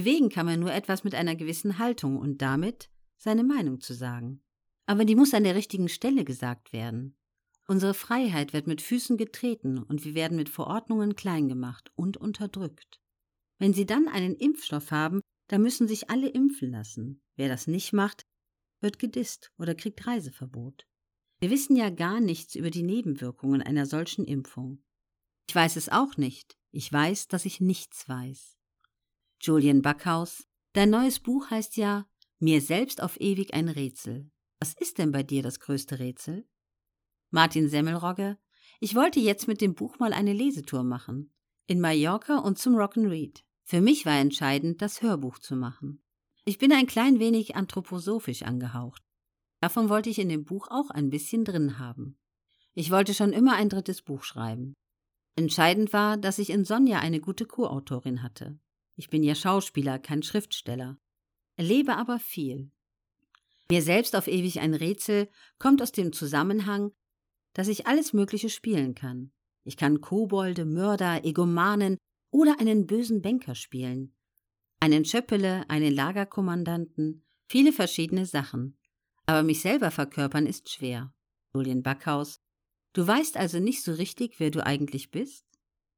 Bewegen 0.00 0.30
kann 0.30 0.46
man 0.46 0.60
nur 0.60 0.72
etwas 0.72 1.04
mit 1.04 1.14
einer 1.14 1.36
gewissen 1.36 1.78
Haltung 1.78 2.16
und 2.16 2.40
damit 2.40 2.88
seine 3.18 3.44
Meinung 3.44 3.80
zu 3.80 3.92
sagen. 3.92 4.40
Aber 4.86 5.04
die 5.04 5.14
muss 5.14 5.34
an 5.34 5.44
der 5.44 5.54
richtigen 5.54 5.90
Stelle 5.90 6.24
gesagt 6.24 6.72
werden. 6.72 7.18
Unsere 7.68 7.92
Freiheit 7.92 8.54
wird 8.54 8.66
mit 8.66 8.80
Füßen 8.80 9.18
getreten 9.18 9.76
und 9.76 10.02
wir 10.06 10.14
werden 10.14 10.38
mit 10.38 10.48
Verordnungen 10.48 11.16
klein 11.16 11.48
gemacht 11.50 11.92
und 11.96 12.16
unterdrückt. 12.16 12.98
Wenn 13.58 13.74
Sie 13.74 13.84
dann 13.84 14.08
einen 14.08 14.36
Impfstoff 14.36 14.90
haben, 14.90 15.20
dann 15.48 15.60
müssen 15.60 15.86
sich 15.86 16.08
alle 16.08 16.30
impfen 16.30 16.70
lassen. 16.70 17.20
Wer 17.36 17.48
das 17.48 17.66
nicht 17.66 17.92
macht, 17.92 18.24
wird 18.80 18.98
gedisst 18.98 19.52
oder 19.58 19.74
kriegt 19.74 20.06
Reiseverbot. 20.06 20.86
Wir 21.40 21.50
wissen 21.50 21.76
ja 21.76 21.90
gar 21.90 22.20
nichts 22.20 22.54
über 22.54 22.70
die 22.70 22.84
Nebenwirkungen 22.84 23.60
einer 23.60 23.84
solchen 23.84 24.24
Impfung. 24.24 24.82
Ich 25.46 25.54
weiß 25.54 25.76
es 25.76 25.90
auch 25.90 26.16
nicht. 26.16 26.56
Ich 26.70 26.90
weiß, 26.90 27.28
dass 27.28 27.44
ich 27.44 27.60
nichts 27.60 28.08
weiß. 28.08 28.56
Julian 29.42 29.80
Backhaus, 29.80 30.46
dein 30.74 30.90
neues 30.90 31.18
Buch 31.18 31.50
heißt 31.50 31.78
ja 31.78 32.06
Mir 32.40 32.60
selbst 32.60 33.02
auf 33.02 33.18
ewig 33.18 33.54
ein 33.54 33.70
Rätsel. 33.70 34.30
Was 34.58 34.74
ist 34.74 34.98
denn 34.98 35.12
bei 35.12 35.22
dir 35.22 35.42
das 35.42 35.60
größte 35.60 35.98
Rätsel? 35.98 36.46
Martin 37.30 37.70
Semmelrogge, 37.70 38.36
ich 38.80 38.94
wollte 38.94 39.18
jetzt 39.18 39.48
mit 39.48 39.62
dem 39.62 39.74
Buch 39.74 39.98
mal 39.98 40.12
eine 40.12 40.34
Lesetour 40.34 40.82
machen. 40.82 41.32
In 41.66 41.80
Mallorca 41.80 42.36
und 42.38 42.58
zum 42.58 42.76
Rock'n'Read. 42.76 43.42
Für 43.64 43.80
mich 43.80 44.04
war 44.04 44.18
entscheidend, 44.18 44.82
das 44.82 45.00
Hörbuch 45.00 45.38
zu 45.38 45.56
machen. 45.56 46.02
Ich 46.44 46.58
bin 46.58 46.70
ein 46.70 46.86
klein 46.86 47.18
wenig 47.18 47.56
anthroposophisch 47.56 48.42
angehaucht. 48.42 49.02
Davon 49.60 49.88
wollte 49.88 50.10
ich 50.10 50.18
in 50.18 50.28
dem 50.28 50.44
Buch 50.44 50.68
auch 50.70 50.90
ein 50.90 51.08
bisschen 51.08 51.46
drin 51.46 51.78
haben. 51.78 52.18
Ich 52.74 52.90
wollte 52.90 53.14
schon 53.14 53.32
immer 53.32 53.54
ein 53.54 53.70
drittes 53.70 54.02
Buch 54.02 54.22
schreiben. 54.22 54.74
Entscheidend 55.34 55.94
war, 55.94 56.18
dass 56.18 56.38
ich 56.38 56.50
in 56.50 56.66
Sonja 56.66 56.98
eine 56.98 57.20
gute 57.20 57.46
Co-Autorin 57.46 58.22
hatte. 58.22 58.58
Ich 59.00 59.08
bin 59.08 59.22
ja 59.22 59.34
Schauspieler, 59.34 59.98
kein 59.98 60.22
Schriftsteller. 60.22 60.98
Erlebe 61.56 61.96
aber 61.96 62.18
viel. 62.18 62.70
Mir 63.70 63.82
selbst 63.82 64.14
auf 64.14 64.28
ewig 64.28 64.60
ein 64.60 64.74
Rätsel 64.74 65.28
kommt 65.58 65.80
aus 65.80 65.90
dem 65.90 66.12
Zusammenhang, 66.12 66.92
dass 67.54 67.68
ich 67.68 67.86
alles 67.86 68.12
Mögliche 68.12 68.50
spielen 68.50 68.94
kann. 68.94 69.32
Ich 69.64 69.76
kann 69.76 70.00
Kobolde, 70.00 70.64
Mörder, 70.64 71.24
Egomanen 71.24 71.96
oder 72.30 72.60
einen 72.60 72.86
bösen 72.86 73.22
Banker 73.22 73.54
spielen 73.54 74.14
einen 74.80 75.04
Schöppele, 75.04 75.68
einen 75.68 75.94
Lagerkommandanten, 75.94 77.22
viele 77.48 77.72
verschiedene 77.72 78.24
Sachen. 78.26 78.78
Aber 79.26 79.42
mich 79.42 79.60
selber 79.60 79.90
verkörpern 79.90 80.46
ist 80.46 80.70
schwer. 80.70 81.14
Julian 81.54 81.82
Backhaus. 81.82 82.40
Du 82.94 83.06
weißt 83.06 83.36
also 83.36 83.60
nicht 83.60 83.82
so 83.82 83.92
richtig, 83.92 84.40
wer 84.40 84.50
du 84.50 84.64
eigentlich 84.64 85.10
bist? 85.10 85.44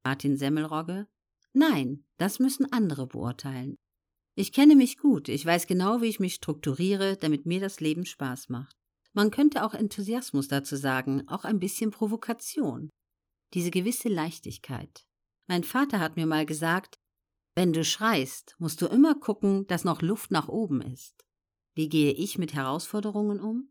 Martin 0.03 0.37
Semmelrogge. 0.37 1.07
Nein, 1.53 2.03
das 2.17 2.39
müssen 2.39 2.71
andere 2.71 3.07
beurteilen. 3.07 3.75
Ich 4.35 4.51
kenne 4.51 4.75
mich 4.75 4.97
gut, 4.97 5.29
ich 5.29 5.45
weiß 5.45 5.67
genau, 5.67 6.01
wie 6.01 6.07
ich 6.07 6.19
mich 6.19 6.33
strukturiere, 6.33 7.17
damit 7.17 7.45
mir 7.45 7.59
das 7.59 7.79
Leben 7.79 8.05
Spaß 8.05 8.49
macht. 8.49 8.75
Man 9.13 9.29
könnte 9.29 9.63
auch 9.63 9.75
Enthusiasmus 9.75 10.47
dazu 10.47 10.75
sagen, 10.75 11.27
auch 11.27 11.45
ein 11.45 11.59
bisschen 11.59 11.91
Provokation. 11.91 12.89
Diese 13.53 13.69
gewisse 13.69 14.09
Leichtigkeit. 14.09 15.05
Mein 15.45 15.63
Vater 15.63 15.99
hat 15.99 16.15
mir 16.15 16.25
mal 16.25 16.47
gesagt, 16.47 16.97
wenn 17.53 17.73
du 17.73 17.83
schreist, 17.83 18.55
musst 18.57 18.81
du 18.81 18.87
immer 18.87 19.13
gucken, 19.13 19.67
dass 19.67 19.83
noch 19.83 20.01
Luft 20.01 20.31
nach 20.31 20.47
oben 20.47 20.81
ist. 20.81 21.23
Wie 21.75 21.87
gehe 21.87 22.11
ich 22.11 22.39
mit 22.39 22.55
Herausforderungen 22.55 23.39
um? 23.39 23.69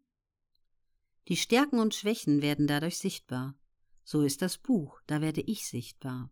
Die 1.26 1.36
Stärken 1.36 1.80
und 1.80 1.94
Schwächen 1.94 2.42
werden 2.42 2.68
dadurch 2.68 2.98
sichtbar. 2.98 3.56
So 4.04 4.22
ist 4.22 4.42
das 4.42 4.58
Buch, 4.58 5.00
da 5.06 5.20
werde 5.20 5.40
ich 5.40 5.66
sichtbar. 5.66 6.30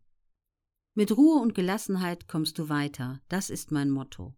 Mit 0.94 1.16
Ruhe 1.16 1.40
und 1.40 1.54
Gelassenheit 1.54 2.26
kommst 2.26 2.58
du 2.58 2.68
weiter, 2.68 3.20
das 3.28 3.48
ist 3.48 3.70
mein 3.70 3.90
Motto. 3.90 4.34